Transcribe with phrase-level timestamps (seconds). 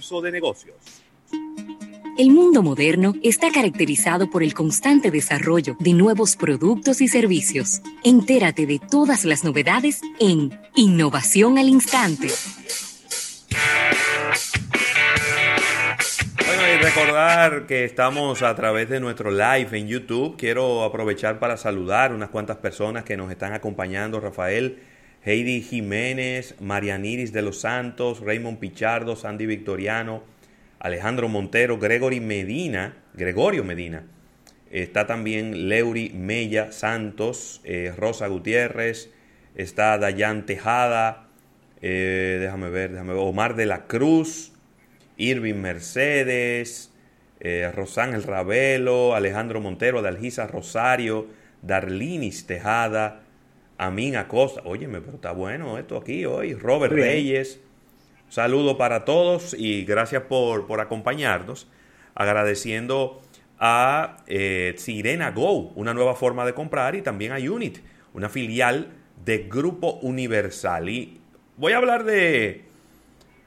[0.00, 0.76] De Negocios.
[2.16, 7.82] El mundo moderno está caracterizado por el constante desarrollo de nuevos productos y servicios.
[8.02, 12.28] Entérate de todas las novedades en Innovación al Instante.
[16.46, 20.36] Bueno, y recordar que estamos a través de nuestro live en YouTube.
[20.38, 24.18] Quiero aprovechar para saludar unas cuantas personas que nos están acompañando.
[24.18, 24.78] Rafael,
[25.22, 30.22] Heidi Jiménez, Marianiris de los Santos, Raymond Pichardo, Sandy Victoriano,
[30.78, 34.04] Alejandro Montero, Gregory Medina, Gregorio Medina.
[34.70, 39.10] Está también Leury Mella Santos, eh, Rosa Gutiérrez,
[39.56, 41.28] está Dayan Tejada,
[41.82, 44.52] eh, déjame ver, déjame ver, Omar de la Cruz,
[45.18, 46.92] Irving Mercedes,
[47.40, 51.26] eh, Rosángel Ravelo, Alejandro Montero, Adalgisa Rosario,
[51.60, 53.22] Darlinis Tejada,
[53.80, 54.60] Amin Acosta.
[54.66, 56.52] Óyeme, pero está bueno esto aquí hoy.
[56.52, 57.60] Robert Reyes.
[58.28, 61.66] Saludo para todos y gracias por, por acompañarnos.
[62.14, 63.22] Agradeciendo
[63.58, 67.78] a eh, Sirena Go, una nueva forma de comprar, y también a Unit,
[68.12, 68.88] una filial
[69.24, 70.90] de Grupo Universal.
[70.90, 71.18] Y
[71.56, 72.64] voy a hablar de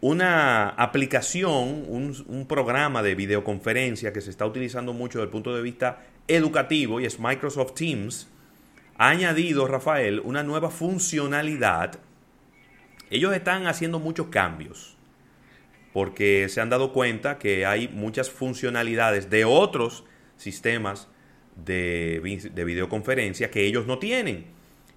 [0.00, 5.56] una aplicación, un, un, programa de videoconferencia que se está utilizando mucho desde el punto
[5.56, 8.28] de vista educativo y es Microsoft Teams.
[9.00, 12.00] Ha añadido, Rafael, una nueva funcionalidad
[13.08, 14.94] ellos están haciendo muchos cambios
[15.94, 20.04] porque se han dado cuenta que hay muchas funcionalidades de otros
[20.36, 21.08] sistemas
[21.56, 22.20] de,
[22.54, 24.48] videoconferencia que ellos no tienen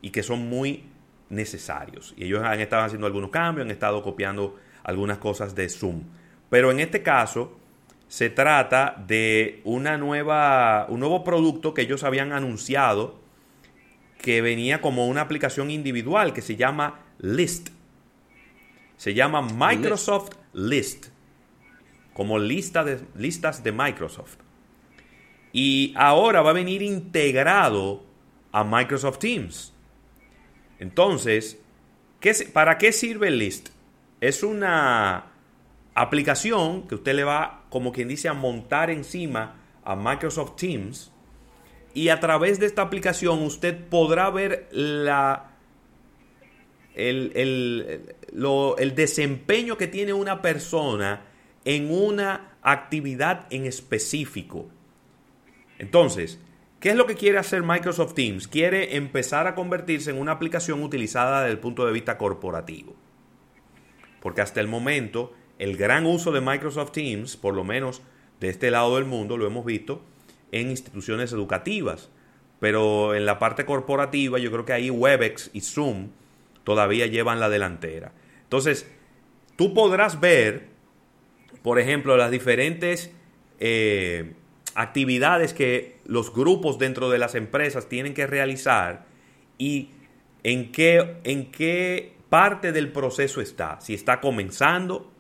[0.02, 0.84] y que son muy
[1.30, 2.14] necesarios.
[2.18, 6.04] Y ellos han estado haciendo algunos cambios, han estado copiando algunas cosas de Zoom.
[6.50, 7.58] Pero en este caso
[8.10, 13.23] se trata de una nueva, un nuevo producto que ellos habían anunciado
[14.24, 17.72] que venía como una aplicación individual que se llama List.
[18.96, 21.08] Se llama Microsoft List,
[22.14, 24.38] como lista de, listas de Microsoft.
[25.52, 28.06] Y ahora va a venir integrado
[28.54, 29.74] a Microsoft Teams.
[30.80, 31.60] Entonces,
[32.22, 33.72] ¿qué, ¿para qué sirve List?
[34.22, 35.34] Es una
[35.96, 41.13] aplicación que usted le va, como quien dice, a montar encima a Microsoft Teams.
[41.94, 45.54] Y a través de esta aplicación usted podrá ver la
[46.96, 51.26] el, desempeño que tiene una persona
[51.66, 54.68] en una actividad en específico.
[55.80, 56.40] Entonces,
[56.80, 58.48] ¿qué es lo que quiere hacer Microsoft Teams?
[58.48, 62.96] Quiere empezar a convertirse en una aplicación utilizada desde el punto de vista corporativo.
[64.22, 68.02] Porque hasta el momento, el gran uso de Microsoft Teams, por lo menos
[68.40, 70.02] de este lado del mundo, lo hemos visto
[70.54, 72.10] en instituciones educativas.
[72.60, 76.10] Pero en la parte corporativa, yo creo que ahí Webex y Zoom
[76.64, 78.14] todavía llevan la delantera.
[78.44, 78.90] Entonces,
[79.58, 80.68] tú podrás ver,
[81.62, 83.12] por ejemplo, las diferentes
[83.60, 84.34] eh,
[84.76, 89.06] actividades que los grupos dentro de las empresas tienen que realizar
[89.58, 89.90] y
[90.44, 93.80] en qué, en qué parte del proceso está.
[93.82, 95.12] Si está comenzando,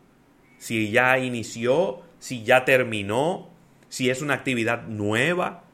[0.58, 3.53] si ya inició, si ya terminó,
[3.94, 5.66] si es una actividad nueva.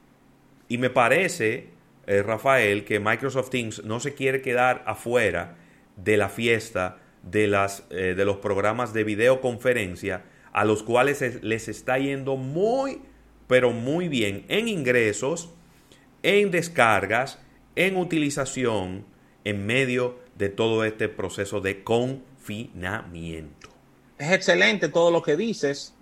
[0.68, 1.70] Y me parece,
[2.06, 5.56] eh, Rafael, que Microsoft Teams no se quiere quedar afuera
[5.96, 11.70] de la fiesta de, las, eh, de los programas de videoconferencia a los cuales les
[11.70, 13.00] está yendo muy,
[13.48, 15.54] pero muy bien en ingresos,
[16.22, 17.40] en descargas,
[17.78, 19.06] en utilización,
[19.46, 23.70] en medio de todo este proceso de confinamiento.
[24.18, 25.94] Es excelente todo lo que dices.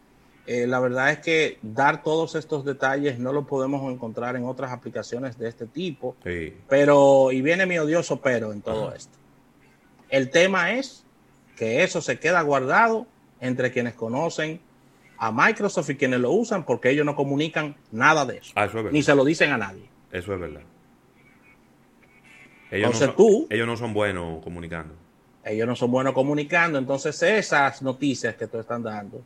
[0.47, 4.71] Eh, la verdad es que dar todos estos detalles no lo podemos encontrar en otras
[4.71, 6.15] aplicaciones de este tipo.
[6.69, 9.11] Pero, y viene mi odioso pero en todo esto.
[10.07, 11.05] El tema es
[11.57, 13.07] que eso se queda guardado
[13.41, 14.61] entre quienes conocen
[15.17, 18.53] a Microsoft y quienes lo usan porque ellos no comunican nada de eso.
[18.55, 19.83] Ah, ni se lo dicen a nadie.
[20.13, 20.61] Eso es verdad.
[22.71, 23.47] Ellos entonces tú...
[23.49, 24.93] Ellos no son buenos comunicando.
[25.43, 26.79] Ellos no son buenos comunicando.
[26.79, 29.21] Entonces esas noticias que tú están dando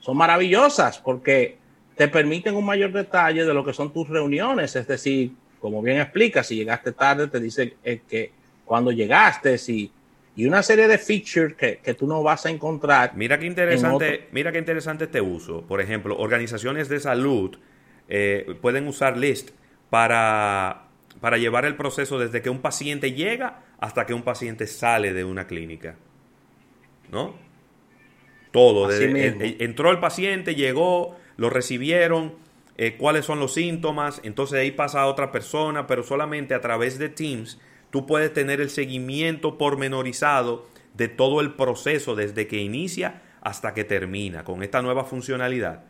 [0.00, 1.56] son maravillosas porque
[1.96, 4.74] te permiten un mayor detalle de lo que son tus reuniones.
[4.74, 8.32] Es decir, como bien explicas, si llegaste tarde, te dice eh, que
[8.64, 9.92] cuando llegaste, si
[10.36, 13.12] y una serie de features que, tú no vas a encontrar.
[13.14, 15.62] Mira qué interesante, mira qué interesante este uso.
[15.62, 17.58] Por ejemplo, organizaciones de salud
[18.08, 19.50] eh, pueden usar List
[19.90, 20.84] para,
[21.20, 25.24] para llevar el proceso desde que un paciente llega hasta que un paciente sale de
[25.24, 25.96] una clínica.
[27.10, 27.34] ¿No?
[28.50, 28.88] Todo.
[28.88, 32.34] Desde, entró el paciente, llegó, lo recibieron,
[32.76, 36.98] eh, cuáles son los síntomas, entonces ahí pasa a otra persona, pero solamente a través
[36.98, 37.60] de Teams
[37.90, 43.84] tú puedes tener el seguimiento pormenorizado de todo el proceso desde que inicia hasta que
[43.84, 45.84] termina con esta nueva funcionalidad.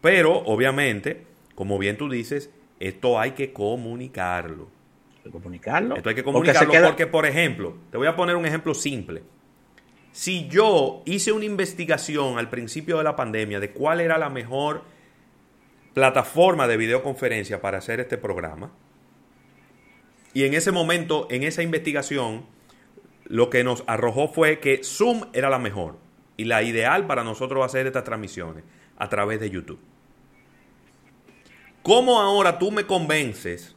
[0.00, 4.68] Pero, obviamente, como bien tú dices, esto hay que comunicarlo.
[5.30, 5.96] comunicarlo?
[5.96, 9.22] Esto hay que comunicarlo porque, por ejemplo, te voy a poner un ejemplo simple.
[10.12, 14.82] Si yo hice una investigación al principio de la pandemia de cuál era la mejor
[15.94, 18.72] plataforma de videoconferencia para hacer este programa,
[20.32, 22.46] y en ese momento, en esa investigación,
[23.24, 25.98] lo que nos arrojó fue que Zoom era la mejor
[26.36, 28.64] y la ideal para nosotros hacer estas transmisiones
[28.96, 29.80] a través de YouTube.
[31.82, 33.74] ¿Cómo ahora tú me convences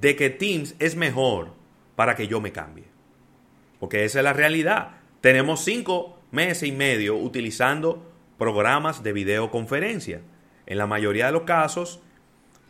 [0.00, 1.52] de que Teams es mejor
[1.96, 2.84] para que yo me cambie?
[3.78, 5.01] Porque esa es la realidad.
[5.22, 10.20] Tenemos cinco meses y medio utilizando programas de videoconferencia.
[10.66, 12.00] En la mayoría de los casos,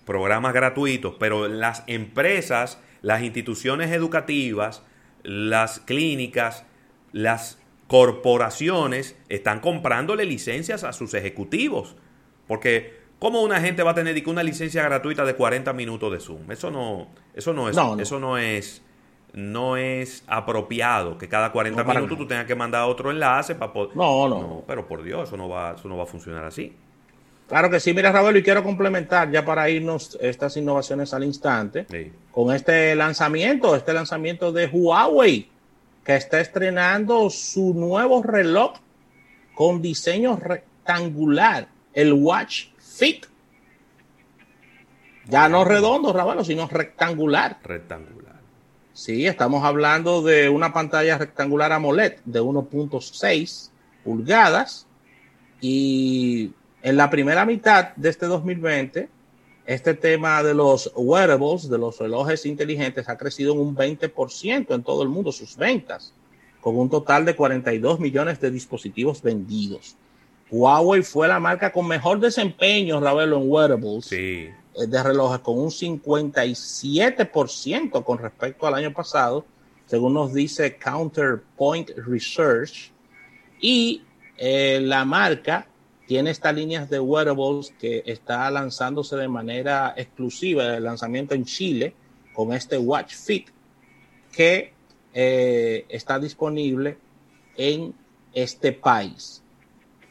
[0.04, 4.84] programas gratuitos, pero las empresas, las instituciones educativas,
[5.24, 6.64] las clínicas,
[7.12, 7.58] las
[7.88, 11.96] corporaciones están comprándole licencias a sus ejecutivos.
[12.46, 16.50] Porque ¿Cómo una gente va a tener una licencia gratuita de 40 minutos de Zoom?
[16.50, 18.82] Eso no, eso no es, eso no es,
[19.32, 23.96] no es apropiado que cada 40 minutos tú tengas que mandar otro enlace para poder.
[23.96, 26.74] No, no, Pero por Dios, eso no va, eso no va a funcionar así.
[27.48, 32.12] Claro que sí, mira Ravelo, y quiero complementar ya para irnos estas innovaciones al instante
[32.30, 35.50] con este lanzamiento, este lanzamiento de Huawei,
[36.04, 38.74] que está estrenando su nuevo reloj
[39.54, 43.26] con diseño rectangular, el Watch Fit.
[45.26, 47.58] Ya no redondo, Ravelo, sino rectangular.
[47.62, 48.21] Rectangular.
[48.94, 53.70] Sí, estamos hablando de una pantalla rectangular AMOLED de 1.6
[54.04, 54.86] pulgadas
[55.62, 56.52] y
[56.82, 59.08] en la primera mitad de este 2020
[59.64, 64.82] este tema de los wearables, de los relojes inteligentes, ha crecido en un 20% en
[64.82, 66.12] todo el mundo, sus ventas,
[66.60, 69.96] con un total de 42 millones de dispositivos vendidos.
[70.50, 75.70] Huawei fue la marca con mejor desempeño, Ravelo, en wearables eh, de relojes, con un
[75.70, 79.44] 57% con respecto al año pasado,
[79.86, 82.92] según nos dice Counterpoint Research.
[83.60, 84.02] Y
[84.38, 85.68] eh, la marca
[86.06, 91.94] tiene estas líneas de wearables que está lanzándose de manera exclusiva, el lanzamiento en Chile,
[92.32, 93.48] con este Watch Fit,
[94.32, 94.72] que
[95.12, 96.96] eh, está disponible
[97.56, 97.94] en
[98.32, 99.41] este país.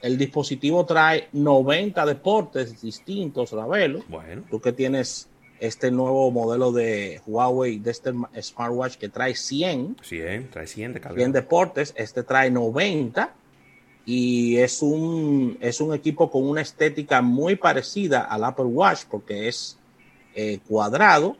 [0.01, 4.03] El dispositivo trae 90 deportes distintos, Ravelo.
[4.09, 4.43] Bueno.
[4.49, 8.11] Tú que tienes este nuevo modelo de Huawei, de este
[8.41, 9.97] smartwatch que trae 100.
[10.01, 13.31] 100, trae 100 de 100 deportes, este trae 90
[14.05, 19.47] y es un, es un equipo con una estética muy parecida al Apple Watch porque
[19.47, 19.77] es
[20.33, 21.37] eh, cuadrado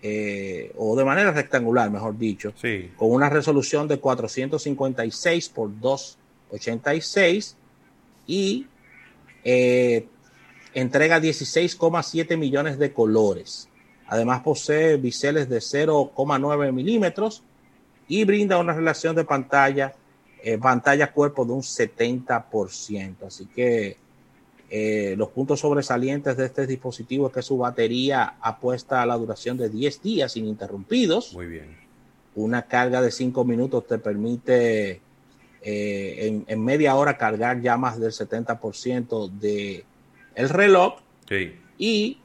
[0.00, 2.90] eh, o de manera rectangular, mejor dicho, sí.
[2.96, 7.56] con una resolución de 456 por 286
[8.26, 8.66] y
[9.44, 10.06] eh,
[10.74, 13.68] entrega 16,7 millones de colores.
[14.06, 17.42] Además posee biseles de 0,9 milímetros
[18.08, 19.94] y brinda una relación de pantalla
[20.44, 23.14] eh, pantalla cuerpo de un 70%.
[23.24, 23.96] Así que
[24.70, 29.56] eh, los puntos sobresalientes de este dispositivo es que su batería apuesta a la duración
[29.56, 31.32] de 10 días ininterrumpidos.
[31.32, 31.76] Muy bien.
[32.34, 35.00] Una carga de 5 minutos te permite
[35.62, 39.84] eh, en, media hora cargar ya más del 70% de
[40.34, 40.94] el reloj.
[41.28, 41.54] Sí.
[41.78, 42.18] Y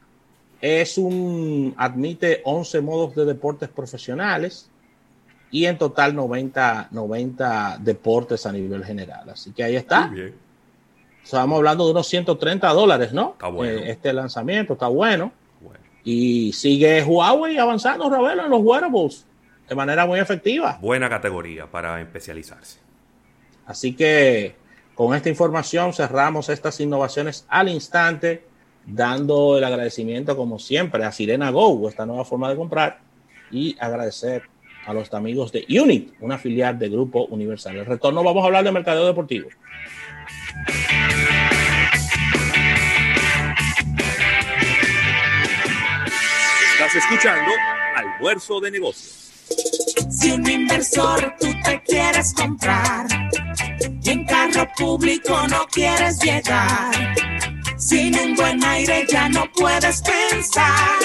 [0.62, 4.70] es un admite 11 modos de deportes profesionales
[5.52, 9.30] y en total 90, 90 deportes a nivel general.
[9.30, 10.12] Así que ahí está.
[11.24, 13.34] Estamos hablando de unos 130 dólares, ¿no?
[13.34, 13.80] Está bueno.
[13.80, 15.32] Eh, este lanzamiento está bueno.
[16.04, 19.26] Y sigue Huawei avanzando, Ravelo, en los wearables
[19.68, 20.78] de manera muy efectiva.
[20.82, 22.80] Buena categoría para especializarse.
[23.68, 24.56] Así que
[24.96, 28.46] con esta información cerramos estas innovaciones al instante,
[28.86, 33.02] dando el agradecimiento, como siempre, a Sirena Go, esta nueva forma de comprar,
[33.52, 34.44] y agradecer
[34.86, 37.76] a los amigos de Unit, una filial de Grupo Universal.
[37.76, 39.50] El retorno vamos a hablar de mercadeo deportivo.
[46.72, 47.52] Estás escuchando
[47.96, 49.17] Almuerzo de Negocios.
[50.20, 53.06] Si un inversor tú te quieres comprar
[54.02, 57.16] y en carro público no quieres llegar,
[57.78, 60.98] sin un buen aire ya no puedes pensar.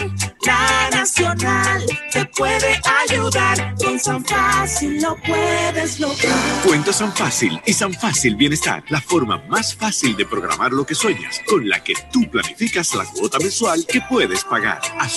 [0.44, 3.74] La Nacional te puede ayudar.
[3.76, 6.62] Con San Fácil lo puedes lograr.
[6.66, 8.82] Cuenta San Fácil y San Fácil Bienestar.
[8.88, 13.04] La forma más fácil de programar lo que sueñas, con la que tú planificas la
[13.04, 14.80] cuota mensual que puedes pagar.